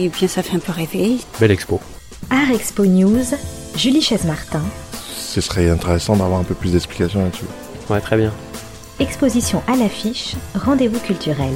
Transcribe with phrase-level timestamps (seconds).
[0.00, 1.18] et bien ça fait un peu rêver.
[1.38, 1.80] Belle expo.
[2.30, 3.24] Art Expo News,
[3.76, 4.62] Julie Chaise-Martin.
[5.16, 7.44] Ce serait intéressant d'avoir un peu plus d'explications là-dessus.
[7.88, 8.32] Ouais, très bien.
[8.98, 11.54] Exposition à l'affiche, rendez-vous culturel.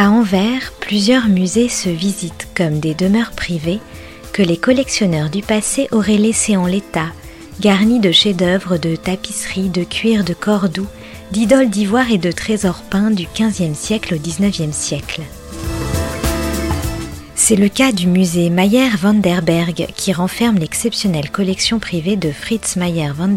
[0.00, 3.80] À Anvers, plusieurs musées se visitent comme des demeures privées
[4.32, 7.08] que les collectionneurs du passé auraient laissées en l'état,
[7.58, 10.86] garnies de chefs-d'œuvre, de tapisseries, de cuir, de cordoue,
[11.32, 15.22] d'idoles d'ivoire et de trésors peints du XVe siècle au XIXe siècle.
[17.34, 19.20] C'est le cas du musée Mayer van
[19.96, 23.34] qui renferme l'exceptionnelle collection privée de Fritz Mayer van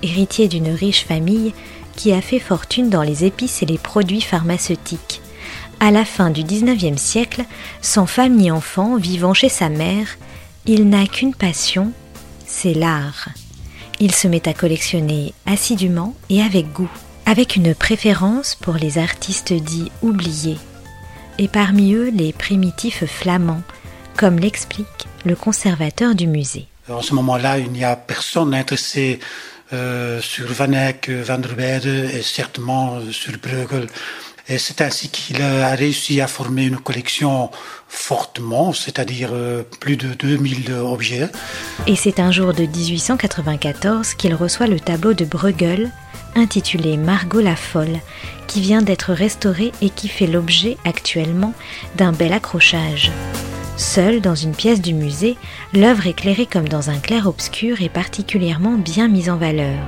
[0.00, 1.52] héritier d'une riche famille
[1.96, 5.09] qui a fait fortune dans les épices et les produits pharmaceutiques.
[5.82, 7.42] À la fin du XIXe siècle,
[7.80, 10.06] sans femme ni enfant, vivant chez sa mère,
[10.66, 11.92] il n'a qu'une passion,
[12.46, 13.30] c'est l'art.
[13.98, 16.90] Il se met à collectionner assidûment et avec goût,
[17.24, 20.58] avec une préférence pour les artistes dits oubliés,
[21.38, 23.62] et parmi eux les primitifs flamands,
[24.18, 26.66] comme l'explique le conservateur du musée.
[26.90, 29.18] En ce moment-là, il n'y a personne intéressé
[29.72, 33.86] euh, sur Van Eyck, Van der Weyde et certainement euh, sur Bruegel.
[34.58, 37.50] C'est ainsi qu'il a réussi à former une collection
[37.86, 41.28] fortement, c'est-à-dire euh, plus de 2000 objets.
[41.86, 45.90] Et c'est un jour de 1894 qu'il reçoit le tableau de Bruegel,
[46.34, 48.00] intitulé Margot la Folle,
[48.48, 51.54] qui vient d'être restauré et qui fait l'objet actuellement
[51.96, 53.12] d'un bel accrochage.
[53.76, 55.36] Seule dans une pièce du musée,
[55.72, 59.78] l'œuvre éclairée comme dans un clair-obscur est particulièrement bien mise en valeur.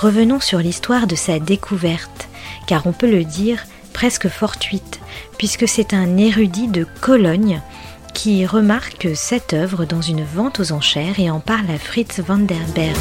[0.00, 2.28] Revenons sur l'histoire de sa découverte,
[2.66, 5.00] car on peut le dire presque fortuite,
[5.38, 7.60] puisque c'est un érudit de Cologne
[8.14, 12.38] qui remarque cette œuvre dans une vente aux enchères et en parle à Fritz van
[12.38, 12.96] der Berg.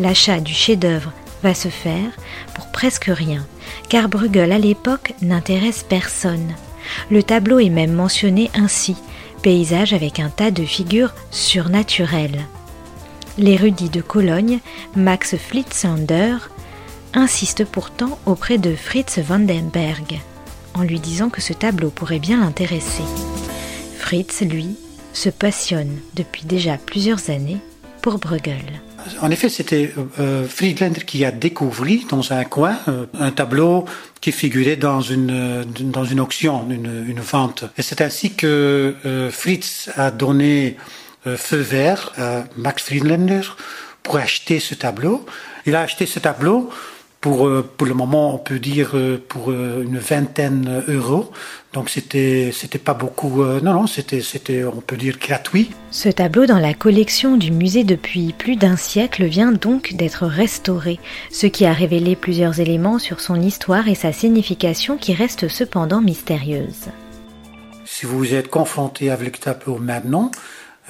[0.00, 2.10] L'achat du chef-d'œuvre va se faire
[2.54, 3.46] pour presque rien,
[3.88, 6.54] car Bruegel à l'époque n'intéresse personne.
[7.10, 8.96] Le tableau est même mentionné ainsi,
[9.42, 12.44] paysage avec un tas de figures surnaturelles.
[13.36, 14.60] L'érudit de Cologne,
[14.96, 16.36] Max Flitzender,
[17.14, 20.20] insiste pourtant auprès de Fritz Vandenberg,
[20.74, 23.04] en lui disant que ce tableau pourrait bien l'intéresser.
[23.98, 24.76] Fritz, lui,
[25.12, 27.58] se passionne depuis déjà plusieurs années
[28.02, 28.82] pour Bruegel.
[29.20, 33.84] En effet, c'était euh, Friedlander qui a découvert dans un coin euh, un tableau
[34.20, 37.64] qui figurait dans une euh, dans une auction, une, une vente.
[37.76, 40.76] Et c'est ainsi que euh, Fritz a donné
[41.36, 43.40] feu vert à Max Friedlander
[44.02, 45.24] pour acheter ce tableau.
[45.64, 46.68] Il a acheté ce tableau
[47.24, 51.32] pour, euh, pour le moment, on peut dire euh, pour euh, une vingtaine d'euros.
[51.72, 53.42] Donc c'était c'était pas beaucoup.
[53.42, 55.70] euh, non non, c'était c'était on peut dire gratuit.
[55.90, 61.00] Ce tableau dans la collection du musée depuis plus d'un siècle vient donc d'être restauré,
[61.30, 66.02] ce qui a révélé plusieurs éléments sur son histoire et sa signification qui reste cependant
[66.02, 66.90] mystérieuse.
[67.86, 70.30] Si vous êtes confronté avec le tableau maintenant,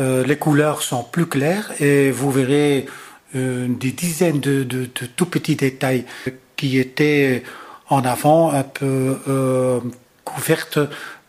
[0.00, 2.86] euh, les couleurs sont plus claires et vous verrez
[3.34, 6.04] euh, des dizaines de, de, de tout petits détails
[6.56, 7.42] qui étaient
[7.88, 9.80] en avant un peu euh,
[10.24, 10.78] couvertes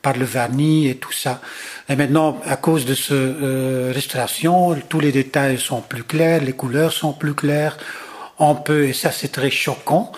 [0.02, 1.42] par le vernis et tout ça.
[1.90, 6.54] Et maintenant, à cause de cette euh, restauration, tous les détails sont plus clairs, les
[6.54, 7.78] couleurs sont plus claires.
[8.38, 10.12] On peut, et ça c'est très choquant,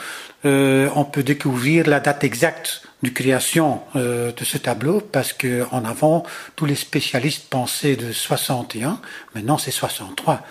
[0.45, 5.65] euh, on peut découvrir la date exacte de création euh, de ce tableau parce que
[5.71, 6.23] en avant,
[6.55, 8.99] tous les spécialistes pensaient de 61,
[9.35, 10.41] maintenant c'est 63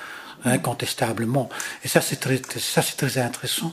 [0.45, 1.49] incontestablement.
[1.85, 3.73] Et ça, c'est très, ça, c'est très intéressant.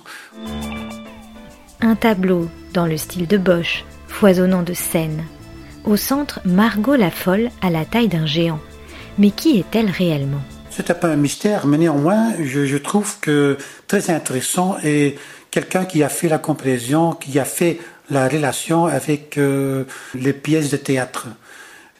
[1.82, 5.24] Un tableau dans le style de Bosch, foisonnant de scènes.
[5.86, 8.60] Au centre, Margot la folle à la taille d'un géant.
[9.18, 10.42] Mais qui est-elle réellement?
[10.70, 13.58] C'est un peu un mystère, mais néanmoins, je, je trouve que
[13.88, 15.18] très intéressant et
[15.52, 17.80] quelqu'un qui a fait la comparaison, qui a fait
[18.10, 21.28] la relation avec euh, les pièces de théâtre.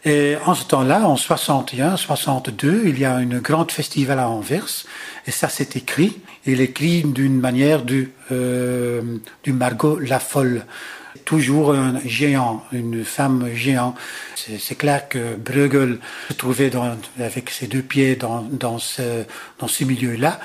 [0.06, 4.86] Et en ce temps-là, en 61, 62, il y a une grande festival à Anvers,
[5.26, 6.20] et ça c'est écrit.
[6.46, 9.02] Il écrit d'une manière du, euh,
[9.44, 10.66] du Margot la folle.
[11.24, 13.96] Toujours un géant, une femme géant.
[14.36, 19.24] C'est clair que Bruegel se trouvait dans, avec ses deux pieds dans, dans ce,
[19.60, 20.40] dans ce milieu-là.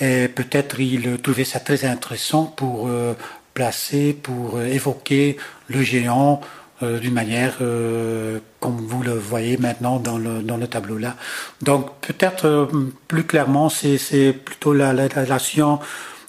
[0.00, 3.14] Et peut-être il trouvait ça très intéressant pour euh,
[3.56, 5.38] placer, pour euh, évoquer
[5.68, 6.42] le géant
[6.82, 11.16] euh, d'une manière euh, comme vous le voyez maintenant dans le, dans le tableau là.
[11.62, 12.68] Donc peut-être
[13.08, 15.80] plus clairement c'est plutôt la, la relation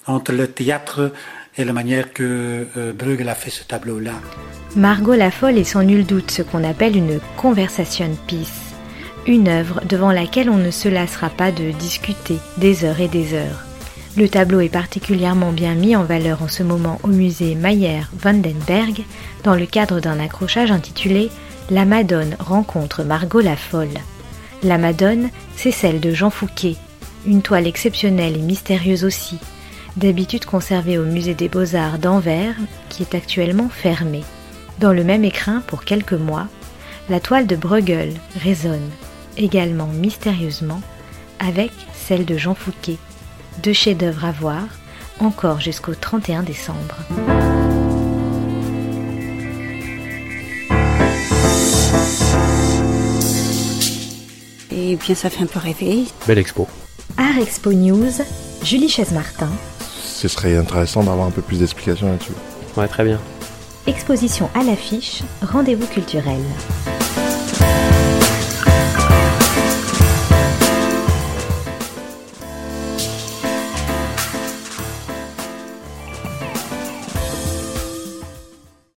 [0.06, 1.12] entre le théâtre
[1.58, 2.66] et la manière que
[2.98, 4.14] Bruegel a fait ce tableau-là.
[4.76, 8.62] Margot la Folle est sans nul doute ce qu'on appelle une conversation piece,
[9.26, 13.34] une œuvre devant laquelle on ne se lassera pas de discuter des heures et des
[13.34, 13.67] heures.
[14.18, 19.04] Le tableau est particulièrement bien mis en valeur en ce moment au musée Mayer-Vandenberg
[19.44, 21.30] dans le cadre d'un accrochage intitulé
[21.70, 23.94] La Madone rencontre Margot la Folle.
[24.64, 26.74] La Madone, c'est celle de Jean Fouquet,
[27.28, 29.38] une toile exceptionnelle et mystérieuse aussi,
[29.96, 32.56] d'habitude conservée au musée des Beaux-Arts d'Anvers,
[32.88, 34.24] qui est actuellement fermé.
[34.80, 36.48] Dans le même écrin, pour quelques mois,
[37.08, 38.90] la toile de Bruegel résonne,
[39.36, 40.82] également mystérieusement,
[41.38, 42.98] avec celle de Jean Fouquet.
[43.62, 44.62] Deux chefs-d'œuvre à voir,
[45.18, 46.96] encore jusqu'au 31 décembre.
[54.70, 56.04] Et bien, ça fait un peu rêver.
[56.26, 56.68] Belle expo.
[57.16, 58.12] Art Expo News,
[58.62, 59.50] Julie Chaise-Martin.
[60.04, 62.32] Ce serait intéressant d'avoir un peu plus d'explications là-dessus.
[62.76, 63.20] Ouais, très bien.
[63.88, 66.40] Exposition à l'affiche, rendez-vous culturel.